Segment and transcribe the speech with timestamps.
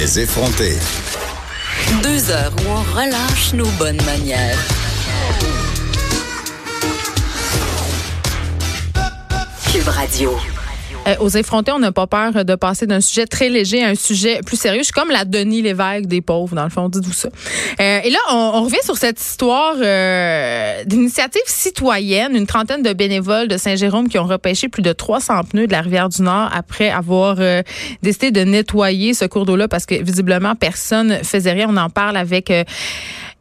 [0.00, 0.78] Les effronter.
[2.04, 4.56] Deux heures où on relâche nos bonnes manières.
[9.72, 10.38] Cube Radio.
[11.08, 13.94] Euh, aux effrontés, on n'a pas peur de passer d'un sujet très léger à un
[13.94, 14.80] sujet plus sérieux.
[14.80, 17.28] Je suis comme la Denis Lévesque des pauvres, dans le fond, dites-vous ça.
[17.80, 22.92] Euh, et là, on, on, revient sur cette histoire euh, d'initiative citoyenne, une trentaine de
[22.92, 26.50] bénévoles de Saint-Jérôme qui ont repêché plus de 300 pneus de la rivière du Nord
[26.52, 27.62] après avoir euh,
[28.02, 31.68] décidé de nettoyer ce cours d'eau-là parce que visiblement personne faisait rien.
[31.70, 32.52] On en parle avec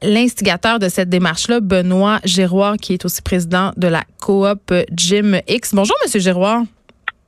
[0.01, 5.73] l'instigateur de cette démarche-là, Benoît Giroir, qui est aussi président de la coop Jim X.
[5.73, 6.61] Bonjour, Monsieur Giroir.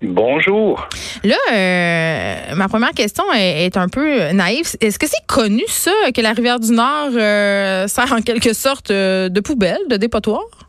[0.01, 0.87] Bonjour.
[1.25, 4.65] Là, euh, ma première question est, un peu naïve.
[4.79, 8.91] Est-ce que c'est connu ça que la rivière du Nord euh, sert en quelque sorte
[8.91, 10.68] euh, de poubelle, de dépotoir?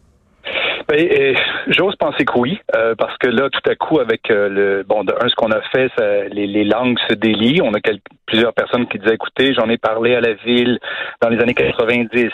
[0.91, 1.35] Ben, euh,
[1.69, 5.05] j'ose penser que oui, euh, parce que là, tout à coup, avec euh, le bon,
[5.05, 7.63] de un, ce qu'on a fait, ça, les, les, langues se délient.
[7.63, 10.81] On a quelques, plusieurs personnes qui disaient, écoutez, j'en ai parlé à la ville
[11.23, 12.31] dans les années 90.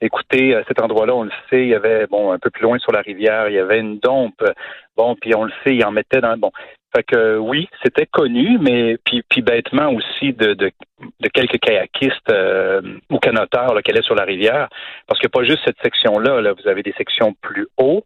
[0.00, 2.78] écoutez, à cet endroit-là, on le sait, il y avait, bon, un peu plus loin
[2.78, 4.42] sur la rivière, il y avait une dompe.
[4.96, 6.50] Bon, puis on le sait, il en mettait dans, bon,
[6.94, 10.70] fait que oui, c'était connu, mais puis, puis bêtement aussi de, de,
[11.20, 14.68] de quelques kayakistes euh, ou canoteurs qui allaient sur la rivière.
[15.06, 18.04] Parce que pas juste cette section-là, là, vous avez des sections plus haut.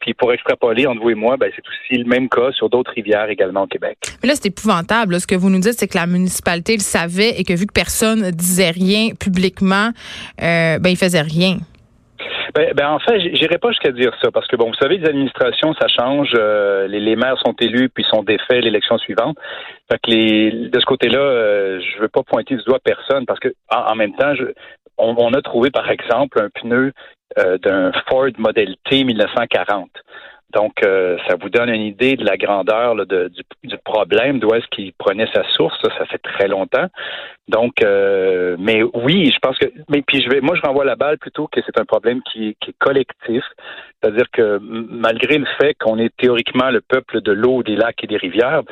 [0.00, 2.92] Puis pour extrapoler entre vous et moi, ben, c'est aussi le même cas sur d'autres
[2.92, 3.96] rivières également au Québec.
[4.22, 5.18] Mais là, c'est épouvantable.
[5.18, 7.72] Ce que vous nous dites, c'est que la municipalité le savait et que vu que
[7.72, 9.90] personne ne disait rien publiquement,
[10.42, 11.58] euh, ben, il faisait rien.
[12.54, 15.08] Ben, ben, en fait, j'irai pas jusqu'à dire ça parce que bon, vous savez, les
[15.08, 16.30] administrations, ça change.
[16.34, 19.36] Euh, les, les, maires sont élus puis sont défaits l'élection suivante.
[19.90, 23.40] Fait que les, de ce côté-là, euh, je veux pas pointer du doigt personne parce
[23.40, 24.44] que en, même temps, je,
[24.98, 26.92] on, on, a trouvé par exemple un pneu
[27.38, 29.90] euh, d'un Ford Model T 1940.
[30.54, 34.92] Donc, euh, ça vous donne une idée de la grandeur du, problème, d'où est-ce qu'il
[34.92, 35.76] prenait sa source.
[35.82, 36.86] Ça, ça fait très longtemps.
[37.48, 39.66] Donc, euh, mais oui, je pense que.
[39.88, 42.50] Mais puis, je vais, moi, je renvoie la balle plutôt que c'est un problème qui,
[42.50, 43.44] est collectif.
[44.00, 48.06] C'est-à-dire que malgré le fait qu'on est théoriquement le peuple de l'eau, des lacs et
[48.06, 48.62] des rivières,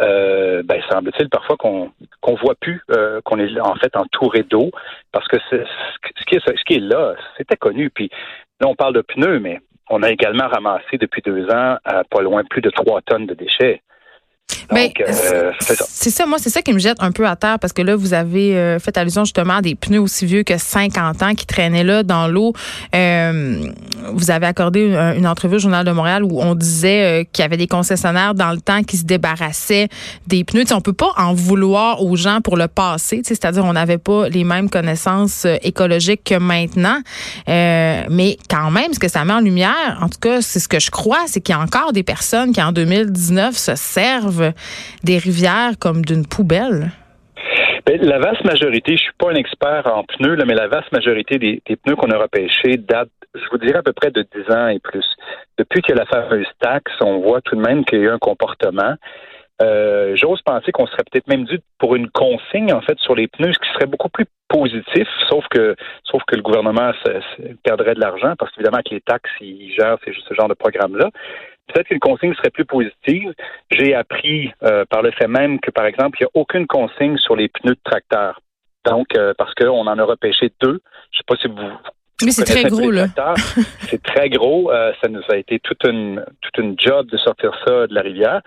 [0.00, 1.90] euh, ben, semble-t-il parfois qu'on
[2.20, 2.80] qu'on voit plus
[3.24, 4.70] qu'on est en fait entouré d'eau
[5.12, 7.90] parce que ce qui est là, c'était connu.
[7.90, 8.08] Puis
[8.60, 9.60] là, on parle de pneus, mais
[9.90, 13.34] on a également ramassé depuis deux ans à pas loin plus de trois tonnes de
[13.34, 13.82] déchets.
[14.72, 15.52] Mais euh,
[15.88, 16.26] c'est ça.
[16.26, 18.56] moi, c'est ça qui me jette un peu à terre parce que là, vous avez
[18.56, 22.02] euh, fait allusion justement à des pneus aussi vieux que 50 ans qui traînaient là
[22.02, 22.52] dans l'eau.
[22.94, 23.66] Euh,
[24.12, 27.46] vous avez accordé une, une, entrevue au Journal de Montréal où on disait qu'il y
[27.46, 29.88] avait des concessionnaires dans le temps qui se débarrassaient
[30.26, 30.64] des pneus.
[30.64, 34.28] T'sais, on peut pas en vouloir aux gens pour le passé, c'est-à-dire on n'avait pas
[34.28, 37.00] les mêmes connaissances écologiques que maintenant.
[37.46, 40.78] mais quand même, ce que ça met en lumière, en tout cas, c'est ce que
[40.78, 44.37] je crois, c'est qu'il y a encore des personnes qui en 2019 se servent
[45.04, 46.90] des rivières comme d'une poubelle?
[47.88, 50.92] Ben, la vaste majorité, je suis pas un expert en pneus, là, mais la vaste
[50.92, 54.54] majorité des, pneus qu'on a repêchés datent, je vous dirais, à peu près de 10
[54.54, 55.06] ans et plus.
[55.56, 58.04] Depuis qu'il y a la fameuse taxe, on voit tout de même qu'il y a
[58.04, 58.94] eu un comportement.
[59.62, 63.26] Euh, J'ose penser qu'on serait peut-être même dû pour une consigne en fait sur les
[63.26, 66.92] pneus, ce qui serait beaucoup plus positif, sauf que sauf que le gouvernement
[67.64, 71.10] perdrait de l'argent parce qu'évidemment que les taxes ils gèrent ce genre de programme là
[71.68, 73.32] peut-être qu'une consigne serait plus positive.
[73.70, 77.16] J'ai appris euh, par le fait même que, par exemple, il n'y a aucune consigne
[77.18, 78.40] sur les pneus de tracteur.
[78.84, 80.80] Donc, euh, parce qu'on en a repêché deux.
[81.10, 81.76] Je ne sais pas si vous.
[82.24, 83.06] Mais c'est très gros, là.
[83.88, 84.72] c'est très gros.
[84.72, 88.00] Euh, ça nous a été toute une, toute une job de sortir ça de la
[88.00, 88.40] rivière.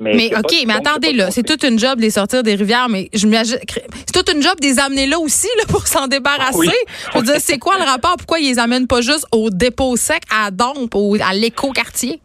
[0.00, 2.88] Mais, mais OK, mais attendez, là, c'est toute une job de les sortir des rivières,
[2.88, 6.56] mais je c'est toute une job de les amener là aussi, là, pour s'en débarrasser.
[6.56, 6.70] Oui.
[7.12, 8.14] Je veux dire, c'est quoi le rapport?
[8.16, 12.20] Pourquoi ils les amènent pas juste au dépôt sec, à Dompe, au, à l'éco-quartier?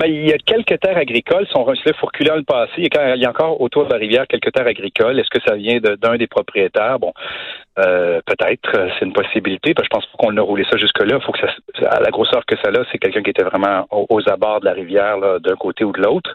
[0.00, 2.72] Ben, il y a quelques terres agricoles, sont faut reculer dans le passé.
[2.78, 5.20] Il y, a, encore autour de la rivière quelques terres agricoles.
[5.20, 6.98] Est-ce que ça vient d'un des propriétaires?
[6.98, 7.12] Bon,
[7.78, 9.74] euh, peut-être, c'est une possibilité.
[9.74, 11.18] Parce je pense qu'on a roulé ça jusque-là.
[11.18, 13.86] Il faut que ça, à la grosseur que ça a, c'est quelqu'un qui était vraiment
[13.90, 16.34] aux, abords de la rivière, d'un côté ou de l'autre.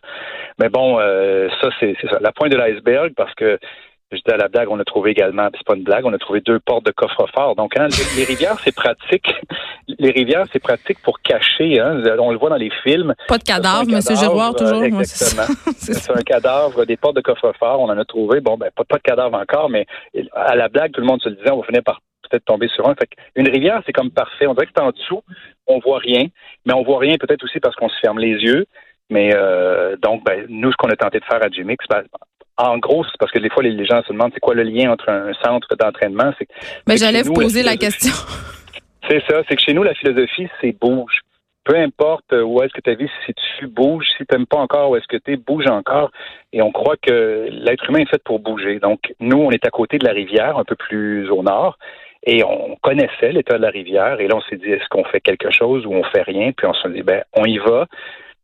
[0.60, 1.96] Mais bon, euh, ça, c'est.
[2.22, 3.58] La pointe de l'iceberg, parce que
[4.16, 6.18] je dis à la blague, on a trouvé également, c'est pas une blague, on a
[6.18, 7.56] trouvé deux portes de coffre-fort.
[7.56, 9.28] Donc, hein, les, rivières, c'est pratique.
[10.00, 11.80] Les rivières, c'est pratique pour cacher.
[11.80, 13.14] Hein, on le voit dans les films.
[13.28, 14.84] Pas de cadavre, Monsieur Giroir, toujours.
[14.84, 15.46] exactement.
[15.78, 17.80] c'est un cadavre, des portes de coffre-fort.
[17.80, 18.42] On en a trouvé.
[18.42, 19.86] Bon, ben, pas, pas de cadavre encore, mais
[20.34, 22.68] à la blague, tout le monde se le disait, on va finir par peut-être tomber
[22.70, 22.96] sur un.
[22.96, 24.48] Fait une rivière, c'est comme parfait.
[24.48, 25.22] On dirait que c'est en dessous,
[25.68, 26.28] on voit rien,
[26.66, 28.66] mais on voit rien peut-être aussi parce qu'on se ferme les yeux.
[29.10, 32.04] Mais euh, donc, ben, nous, ce qu'on a tenté de faire à Jimix, ben,
[32.58, 34.92] en gros, c'est parce que des fois, les gens se demandent c'est quoi le lien
[34.92, 36.32] entre un centre d'entraînement?
[36.88, 38.14] Mais j'allais vous poser la question.
[39.08, 41.20] C'est ça, c'est que chez nous, la philosophie, c'est bouge.
[41.64, 44.06] peu importe où est-ce que ta vie se situe, bouge.
[44.18, 46.10] Si tu n'aimes pas encore où est-ce que tu es, bouge encore.
[46.54, 48.80] Et on croit que l'être humain est fait pour bouger.
[48.80, 51.78] Donc, nous, on est à côté de la rivière, un peu plus au nord.
[52.26, 54.20] Et on connaissait l'état de la rivière.
[54.20, 56.52] Et là, on s'est dit, est-ce qu'on fait quelque chose ou on fait rien?
[56.52, 57.86] Puis on s'est dit, ben, on y va.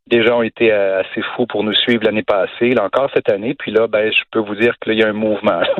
[0.08, 3.28] Des gens ont été euh, assez fous pour nous suivre l'année passée, là encore cette
[3.28, 3.54] année.
[3.58, 5.60] Puis là, ben, je peux vous dire qu'il y a un mouvement.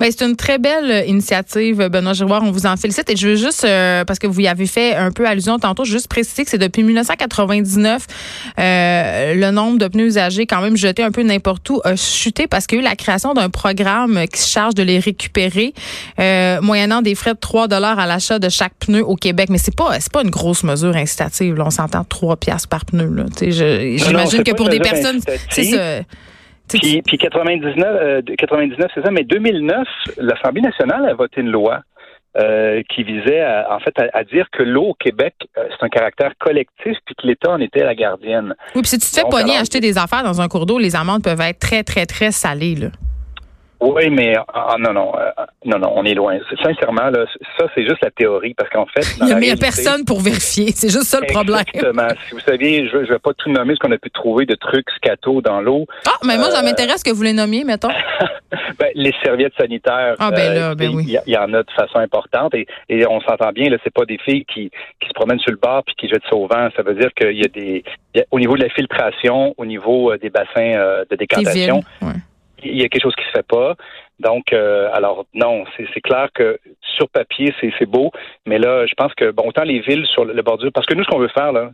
[0.00, 2.42] Ben, c'est une très belle initiative, Benoît Giroir.
[2.44, 3.10] On vous en félicite.
[3.10, 5.84] Et je veux juste, euh, parce que vous y avez fait un peu allusion tantôt,
[5.84, 8.06] juste préciser que c'est depuis 1999,
[8.58, 12.46] euh, le nombre de pneus usagés, quand même jetés un peu n'importe où, a chuté
[12.46, 15.74] parce qu'il y a eu la création d'un programme qui se charge de les récupérer,
[16.20, 19.48] euh, moyennant des frais de 3 dollars à l'achat de chaque pneu au Québec.
[19.50, 21.56] Mais c'est pas, c'est pas une grosse mesure incitative.
[21.56, 21.64] Là.
[21.66, 23.12] On s'entend 3 piastres par pneu.
[23.12, 23.24] Là.
[23.78, 25.20] J'imagine que pour des personnes,
[25.50, 26.00] c'est ça.
[26.68, 29.88] Puis, puis 99, 99 euh, c'est ça, mais 2009,
[30.18, 31.80] l'Assemblée nationale a voté une loi
[32.36, 35.88] euh, qui visait à, en fait à, dire que l'eau au Québec, euh, c'est un
[35.88, 38.54] caractère collectif, puis que l'État en était la gardienne.
[38.74, 40.94] Oui, puis si tu te fais pogner acheter des affaires dans un cours d'eau, les
[40.94, 42.74] amendes peuvent être très, très, très salées.
[42.74, 42.88] Là.
[43.80, 45.30] Oui, mais ah, non, non, euh,
[45.64, 46.38] non, non, on est loin.
[46.62, 47.26] Sincèrement, là,
[47.58, 49.04] ça, c'est juste la théorie, parce qu'en fait...
[49.20, 51.64] il n'y a, personne pour vérifier, c'est juste ça le problème.
[51.74, 52.08] Exactement.
[52.28, 54.54] Si vous saviez, je ne vais pas tout nommer ce qu'on a pu trouver de
[54.54, 55.86] trucs scato dans l'eau.
[56.06, 57.88] Ah, mais moi, ça euh, m'intéresse que vous les nommiez, mettons.
[58.78, 61.18] ben, les serviettes sanitaires, ah, ben là, ben oui.
[61.26, 64.04] il y, en a de façon importante, et, et on s'entend bien, là, c'est pas
[64.04, 64.70] des filles qui,
[65.00, 66.68] qui se promènent sur le bord puis qui jettent ça au vent.
[66.76, 67.82] Ça veut dire qu'il y a des...
[68.30, 71.82] au niveau de la filtration, au niveau euh, des bassins de décantation
[72.62, 73.76] il y a quelque chose qui se fait pas.
[74.20, 78.10] Donc, euh, alors non, c'est clair que sur papier, c'est beau,
[78.46, 81.04] mais là, je pense que, bon, autant les villes sur le, bordure, parce que nous,
[81.04, 81.70] ce qu'on veut faire, là,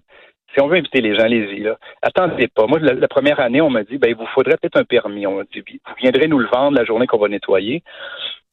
[0.52, 1.76] si on veut inviter les gens, allez-y, là.
[2.02, 2.66] Attendez pas.
[2.66, 5.26] Moi, la, première année, on m'a dit, ben, il vous faudrait peut-être un permis.
[5.26, 7.82] On m'a dit, vous viendrez nous le vendre la journée qu'on va nettoyer.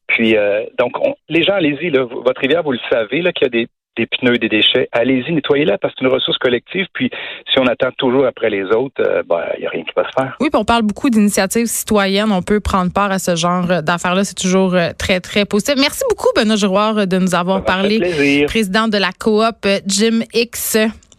[0.08, 0.92] Puis, euh, donc,
[1.28, 4.38] les gens, allez-y, votre rivière, vous le savez, là, qu'il y a des des pneus,
[4.38, 6.86] des déchets, allez-y, nettoyez-la parce que c'est une ressource collective.
[6.92, 7.10] Puis
[7.50, 10.04] si on attend toujours après les autres, il euh, ben, n'y a rien qui va
[10.04, 10.36] se faire.
[10.40, 12.32] Oui, puis on parle beaucoup d'initiatives citoyennes.
[12.32, 14.24] On peut prendre part à ce genre d'affaires-là.
[14.24, 15.74] C'est toujours euh, très, très positif.
[15.78, 18.44] Merci beaucoup, Benoît Giroir, de nous avoir parlé.
[18.46, 20.78] Président de la coop Jim X.